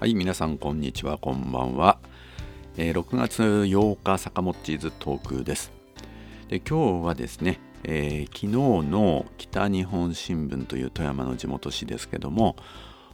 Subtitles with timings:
[0.00, 1.98] はい皆さんこんにちはこんばんは、
[2.76, 5.72] えー、6月8日坂本チーズトークです
[6.46, 8.46] で今日はですね、えー、昨日
[8.88, 12.54] の北日本新聞という富山の地元紙ですけども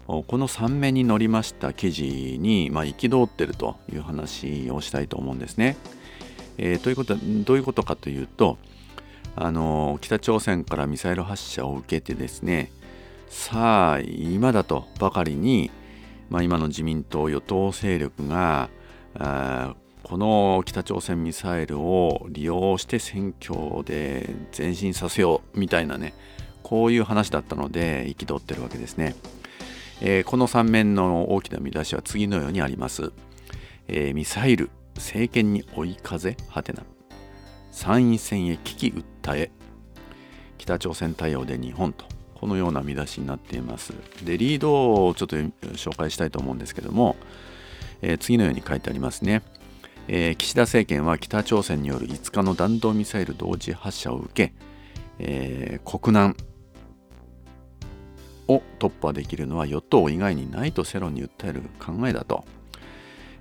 [0.06, 5.78] この3面に載りました記事に、まあ、憤ってるという話をしたいと思うんですね。
[6.58, 8.58] えー、ということはどういうことかというと
[9.36, 12.70] あの北朝鮮からミサイル発射を受けてですね
[13.30, 15.70] さあ今だとばかりに
[16.30, 18.70] まあ、今の自民党与党勢力が
[20.02, 26.14] この北朝鮮ミサイルを利用して選挙で前進させようみたいなね
[26.62, 29.14] こういう話だったので憤ってるわけですね、
[30.00, 33.12] えー、この3面の大きな見出しは次のようにあります、
[33.88, 36.36] えー、ミサイル政権に追い風？
[36.48, 36.82] はてな。
[37.70, 39.50] 参院選へ危機訴え。
[40.58, 42.06] 北朝鮮対応で日本と。
[42.44, 43.94] このような見出しになっています。
[44.22, 47.16] で、リードをちょっと紹介したいと思うんですけども、
[48.02, 49.42] えー、次のように書いてありますね。
[50.08, 54.52] えー、岸田政権は北朝鮮による5日の弾道ミサイル同時発射を受け、
[55.18, 56.36] えー、国難
[58.48, 62.44] を突破できるのは与党以外にないと世論に訴える考えだと、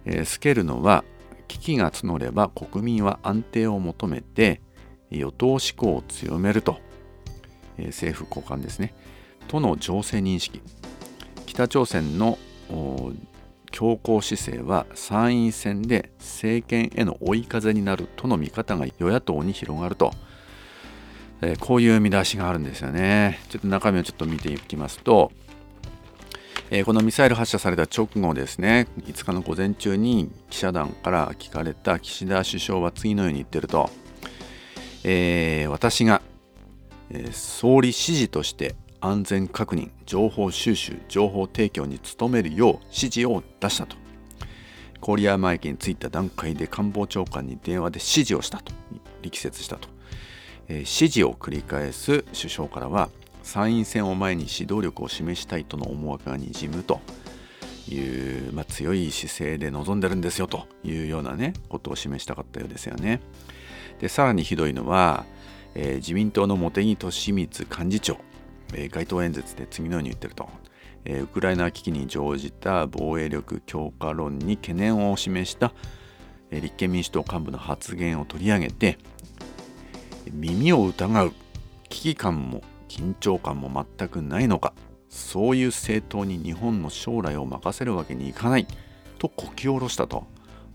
[0.06, 1.04] えー、スケルノは
[1.50, 4.62] 危機が募れば国民は安定を求めて
[5.12, 6.80] 与党志向を強めると
[7.78, 8.94] え政府高官ですね。
[9.48, 10.62] との情勢認識。
[11.46, 12.38] 北朝鮮の
[13.72, 20.14] 強硬姿勢は参院選で政権への追い風になるとの見方が与野党に広がると、
[21.42, 23.40] えー、こういう見出しがあるんですよね。
[23.50, 25.32] ちょっと中身をちょっと見ていきますと、
[26.70, 28.88] えー、このミサイル発射された直後ですね。
[29.00, 33.90] 5日の午前中に記者団から聞かれた岸田首相は次のように言ってると、
[35.04, 36.22] えー、私が
[37.32, 43.98] 総理指示として安全確認情報収集情報提供に努めるよう指示を出したと。
[45.02, 48.72] 郡山駅に着いた段階で官房長官に電話で指示をしたと
[49.22, 49.90] 力説したと、
[50.70, 53.10] え、指示を繰り返す首相からは
[53.44, 57.02] 参院選を前に指導力を示したいとの思惑がにじむと。
[57.90, 63.20] いう、まあ、強い姿勢で臨んでるんですよというようなねことを示したかったようですよね。
[64.00, 65.26] でさらにひどいのは
[65.76, 68.18] えー、自民党の茂木敏光幹事長、
[68.74, 70.50] えー、街頭演説で次のように言ってると、
[71.06, 75.74] えー、ウクライナ危機に乗じた防衛力強化論に懸念を示した、
[76.52, 78.98] えー、立憲民主党幹部の発言を取り上げて
[80.32, 81.34] 耳を疑う
[81.90, 84.74] 危機感も緊張感も全くないのか
[85.10, 88.68] そういう政党に日本の将来を任せるわけにいかない
[89.20, 90.26] とこき下ろしたと、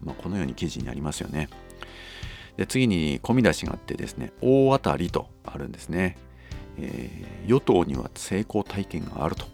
[0.03, 1.49] まあ、このように記事にありますよね。
[2.59, 6.19] で次に込み出しがあってですね大当たりとあるんですね、
[6.77, 9.47] えー、与党には成功体験があると。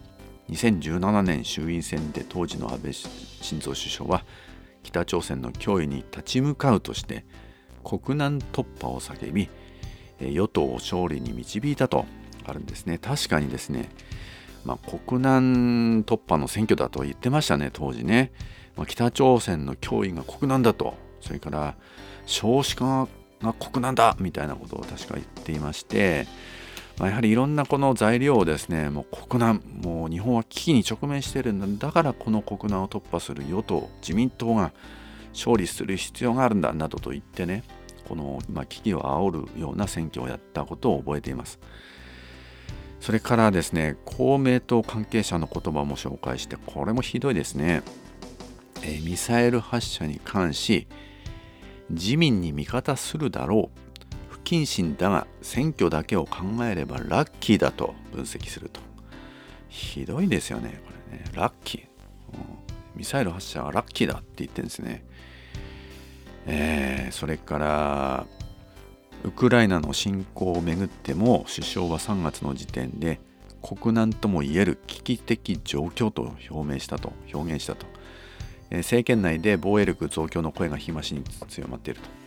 [0.51, 4.25] 2017年衆院選で当時の安倍晋三首相は
[4.83, 7.25] 北朝鮮の脅威に立ち向かうとして
[7.83, 9.49] 国難突破を叫び
[10.21, 12.05] 与党を勝利に導いたと
[12.45, 12.99] あるんですね。
[12.99, 13.89] 確かにですね、
[14.65, 18.33] まあ、国難突破の選挙だと言ってましたね当時ね、
[18.77, 21.75] まあ、北朝鮮の脅威が国難だとそれから
[22.27, 23.09] 少子化
[23.43, 26.27] が国難だみたいなことを確か言っていまして、
[26.99, 31.87] まあ、やはりいろんなこの材料をですねもう国難もう日本は危機に直面しているんだ。
[31.89, 34.73] だからこの国難を突破する与党自民党が
[35.33, 37.65] 勝利する必要があるんだなどと言ってね
[38.09, 41.59] この、ま、危機を煽るような選挙をやったことを覚えています。
[43.01, 47.83] それからですね公明党関係者の言葉も紹介してこれもひどいですね、
[48.83, 50.87] え、ミサイル発射に関し
[51.91, 53.79] 自民に味方するだろう。
[54.31, 58.81] 不謹慎だが選挙だけを考えればラッキーだと分析すると。
[59.69, 61.25] ひどいですよねこれね。
[61.35, 61.83] ラッキー、
[62.95, 65.05] ミサイル発射はラッキーだって言ってるんですね。
[66.47, 68.27] えー、それから
[69.25, 73.21] ウクライナの侵攻をめぐっても首相は3月の時点で
[73.63, 77.87] 国難ともいえる危機的状況と表明したと表現したと。
[78.71, 82.25] 政権内で防衛力増強の声が日増しに強まっていると。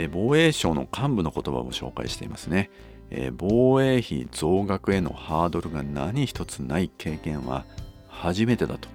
[0.00, 2.70] で防衛省の幹部の言葉も紹介していますね。
[3.10, 7.64] え防衛費増額へのハードルが何一つない経験は
[8.08, 8.88] 初めてだと。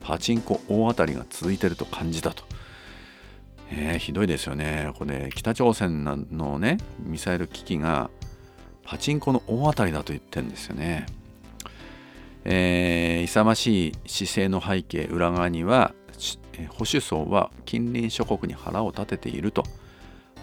[0.00, 2.44] パチンコ大当たりが続いてると感じたと。
[3.70, 4.92] えー、ひどいですよね。
[4.98, 8.10] これ北朝鮮のねミサイル危機が
[8.82, 11.06] パチンコの大当たりだと言ってるんですよね。
[12.44, 15.94] えー、勇ましい姿勢の背景裏側には
[16.68, 19.64] 保守層は近隣諸国に腹を立てていると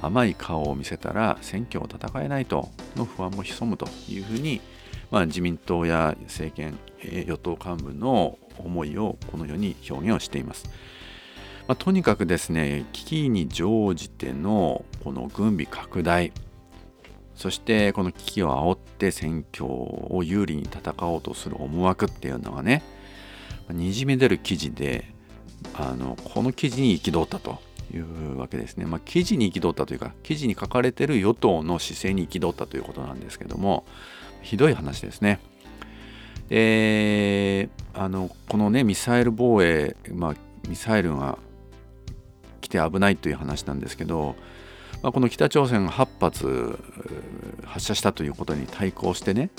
[0.02, 4.62] 甘い顔を見せたら選挙を戦えないとの不安も潜むというふうに、
[5.12, 10.70] まあ、自民党や政権与党幹部の思いをこのように表現をしています。
[11.68, 16.32] まあ、とにかくですね危機に乗じてのこの軍備拡大
[17.38, 22.84] そしてこの危機を煽って選挙を有利に戦おうとする思惑っていうのがね
[23.70, 25.06] にじみ出る記事で
[25.76, 27.60] あのこの記事に憤ったと
[27.94, 28.86] いうわけですね。
[28.86, 33.86] まあ、記事に憤ったというか記事に書かれてる与党の姿勢に憤ったということなんですけども
[34.42, 35.40] ひどい話ですね。
[36.50, 40.36] であのこのねミサイル防衛、まあ、
[40.68, 41.38] ミサイルが
[42.62, 44.36] 来て危ないという話なんですけど、
[45.02, 46.80] まあ、この北朝鮮が8発
[47.66, 49.50] 発射したということに対抗してね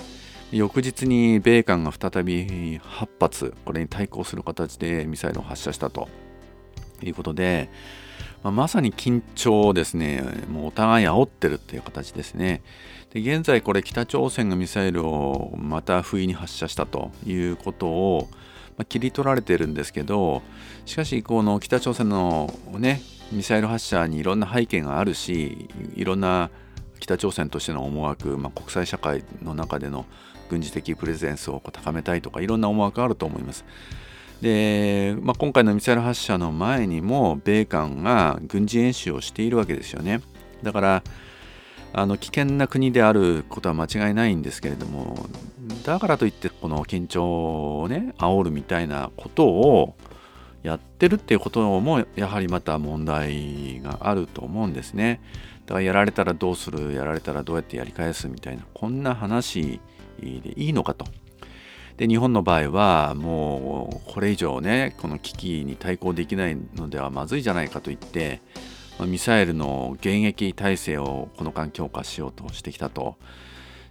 [0.50, 6.08] 翌日に米韓が再び8発これに対抗する形でミサイルを発射したと
[7.02, 7.68] いうことで、
[8.42, 10.22] まあ、まさに緊張をですね。
[10.50, 12.62] もうお互い煽ってるっていう形ですね。
[13.12, 18.28] で現在これ北朝鮮がミサイルをまた不意に発射したということを、
[18.76, 20.42] ま、切り取られてるんですけど
[20.84, 23.00] しかしこの北朝鮮のね
[23.32, 26.50] ミサイル発射にいろんな背景があるしいろんな
[27.00, 30.06] 北朝鮮としての思惑、まあ、国際社会の中での
[30.48, 33.64] 軍事的プレゼンスを高めたいとかいろんな思惑があると思います。
[34.40, 40.20] で、まあ、今回のミサイル発射の前にも米韓が軍事演習をしているわけですよね。
[40.62, 41.02] だから
[41.92, 45.26] あの危険な国であることは間違いないんですけれども
[45.84, 49.94] だからといってこの緊張をね煽るみたいなことを
[50.68, 55.20] やってるっていうこともやはりまた問題があると思うんですね。
[55.64, 59.80] だからやられたらどうするやられたらどうやってやり返すみたいなこんな話
[60.20, 61.06] でいいのかと。
[61.96, 68.40] で日本の場合はもうこれ以上ねこの危機に対抗できないのではまずいじゃないかといって
[69.00, 73.16] ミサイルの迎撃体制をこの間強化しようとしてきたと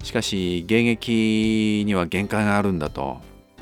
[0.04, 3.20] しかし迎撃には限界があるんだと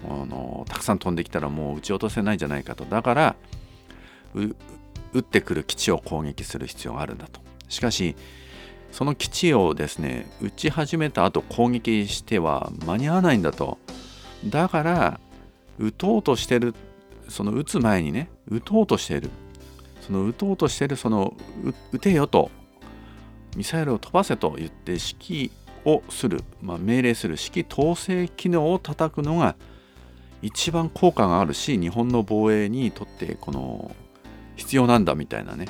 [0.09, 2.85] あのたくさん飛んできたらもう撃ち落とせないんじゃないかと。
[2.85, 3.35] だから
[4.33, 4.55] 撃
[5.19, 7.39] ってくる基地を攻撃する必要があるんだと。
[7.69, 8.15] しかし
[8.91, 13.77] その基地をですね撃ち始めた後攻撃しては間に合わないんだと。
[14.45, 15.19] だから
[15.79, 16.75] 撃とうとしてる
[17.27, 19.29] その撃つ前にね撃とうとしてる。
[20.01, 21.33] その撃とうとしてるその
[21.91, 22.51] 撃てよと。
[23.55, 25.51] ミサイルを飛ばせと言って指揮
[25.85, 27.37] をする、まあ、命令する。
[27.41, 29.55] 指揮統制機能を叩くのが
[30.45, 33.95] 一番効果があるし日本の防衛にとってこの
[34.55, 35.65] 必要なんだみたいなね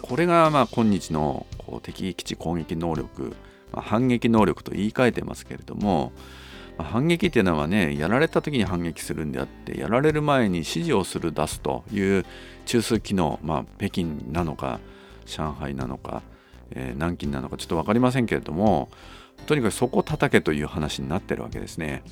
[0.00, 3.36] これがまあ今日のこう敵基地攻撃能力、
[3.72, 6.12] まあ、反撃能力と言い換えてますけれども、
[6.78, 12.24] まあ、反撃っていうのはねやられた時に反撃するんであってやられる前に指示をする出すという
[12.64, 14.80] 中枢機能、まあ、北京なのか
[15.26, 16.22] 上海なのか、
[16.70, 18.88] えー、南京なのかちょっと分かりませんけれども
[19.44, 22.02] とにかくそこ叩けという話になってるわけですね。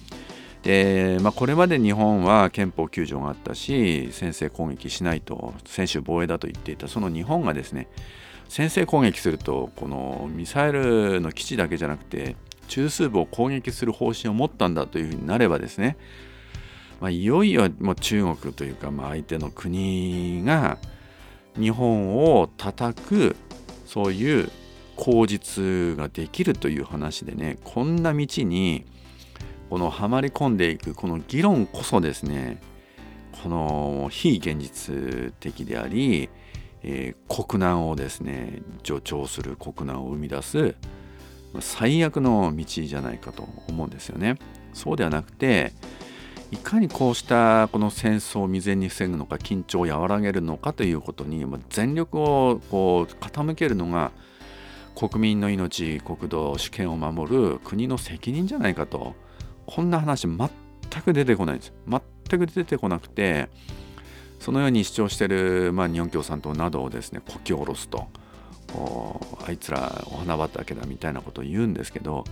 [0.65, 7.89] で、まあ、これまで日本は憲法9条があったし先制攻撃しないと専守防衛だと言っていたその日本がですね
[8.49, 12.37] 先制攻撃するとこのミサイルの基地だけじゃなくて
[12.69, 15.97] 中枢部を攻撃する方針を持ったんだというふうになればですね、
[17.01, 20.79] まあ、いよいよもう中国というか、まあ、相手の国が
[21.59, 23.37] 日本を叩く
[23.87, 24.51] そういう
[24.97, 28.87] 口実ができるという話でねこんな道に
[29.75, 32.61] このはまり込んでいくこの議論こそですね
[33.43, 36.31] この非現実的であり、
[36.85, 40.77] えー、国難をですね助長する国難を生み出す
[41.59, 44.37] 最悪の道じゃないかと思うんですよね。
[44.73, 45.73] そうではなくて
[46.53, 54.13] いかにこうしたこの戦争を未然に防ぐのか緊張を和らげるのかということに全力をこう傾けるのが
[54.95, 59.17] 国民の命国土主権を守る国の責任じゃないかと
[59.67, 60.49] こんな話全
[61.05, 63.49] く出てこないんです全く出てこなくて
[64.41, 68.09] そのように主張してる、まあ、日本共産党などをですねこき下ろすと
[69.47, 72.25] あいつらお花畑だみたいなことを言うんですけど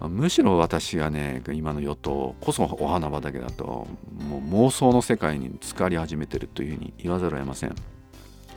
[0.00, 7.74] むしろ私がね今の与党こそお花畑だともう妄想の世界に浸かり始めてるというふうに言わざるを得ません。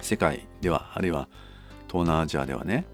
[0.02, 1.28] 世界ではあるいは
[1.88, 2.86] 東南アジアではね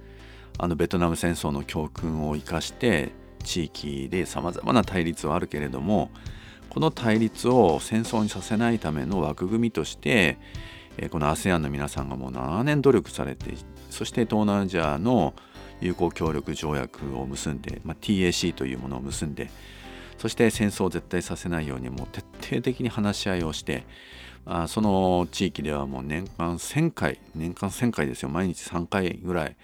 [0.58, 3.12] あのベトナム戦争の教訓を生かして
[3.48, 6.12] 地域でさまざまな対立はあるけれども
[6.70, 10.38] この対立を戦争にさせないための枠組みとして
[11.12, 13.54] この ASEAN の皆さんがもう7年努力されて
[13.90, 15.34] そして東南アジアの
[15.80, 19.50] 友好協力条約を結んで、まあ、TAC というものを結んで
[20.18, 23.86] そして戦争を絶対させないようにもう徹底的に話し合いをして
[24.46, 28.30] あその地域ではもう年間1000回年間1000回ですよ。
[28.30, 29.58] 毎日3回ぐらい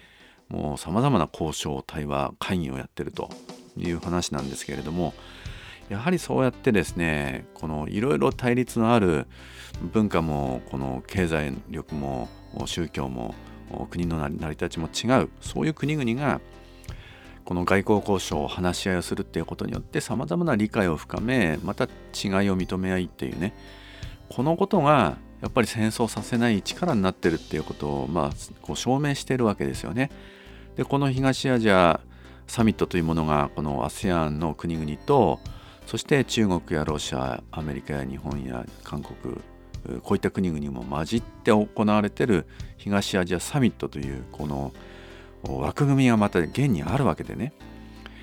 [0.48, 3.30] もうさまざまな交渉対話会議をやってると。
[3.76, 5.14] いう話なんですけれども
[5.88, 9.26] やはりそうやってですねこのいろいろ対立のある
[9.92, 12.28] 文化もこの経済力も
[12.66, 13.34] 宗教も
[13.90, 16.40] 国の成り立ちも違うそういう国々が
[17.44, 21.90] この外交交渉を話し合いをするっていうことによってさまざまな理解を深めまた違い
[22.50, 23.54] を認め合いっていうね
[24.30, 28.30] このことがやっぱり戦争させない力になってるっていうことを、まあ、
[28.62, 30.10] こう証明してるわけですよね。
[30.76, 32.00] でこの東アジア
[32.46, 35.40] サミットというものがこの ASEAN の国々と
[35.86, 39.36] そして中国やロシアアメリカや日本や韓国
[40.02, 42.46] こういった国々も混じって行われている
[42.76, 44.72] 東アジアサミットというこの
[45.42, 47.52] 枠組みがまた現にあるわけでね。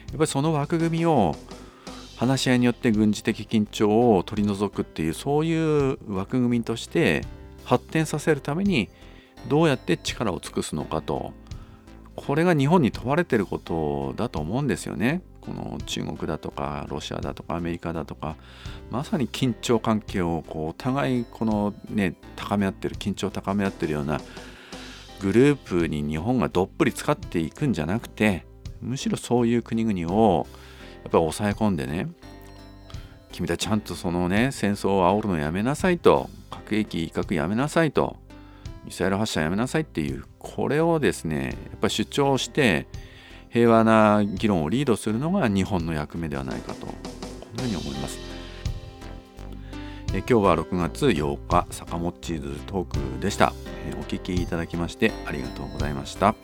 [0.09, 1.35] やっぱりその枠組みを
[2.17, 7.21] 話し合いによって軍事的緊張を取り除くっていうそういう枠組みとして
[7.63, 8.89] 発展させるために
[9.47, 11.33] どうやって力を尽くすのかと。
[12.25, 15.21] これが日本に問われてることだと思うんですよね。
[15.41, 18.35] この中国だとかロシアだとかアメリカだとか
[18.91, 24.21] まさに緊張関係をこうお互いこのね高め合ってる緊張を高め合ってるような
[25.19, 28.45] グループに日本がどっぷり使っていくんじゃなくて
[28.81, 30.47] むしろそういう国々を
[31.03, 32.07] やっぱり抑え込んでね
[33.31, 38.17] 君たちちゃんとそのね戦争を煽るのやめなさいと核兵器威嚇やめなさいと
[38.85, 42.87] ミサイル発射やめなさいっていうこれをですねやっぱり主張して
[43.49, 46.93] 平和な議論をリードするのが日本の役目ではないかとこ
[47.57, 48.19] のように思います。
[50.13, 53.53] え今日は6月8日坂本チーズトークでした。
[53.99, 56.35] お聴きいただきましてありがとうございました。